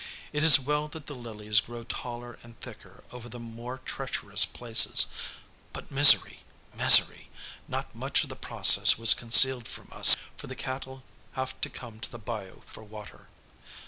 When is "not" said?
7.67-7.93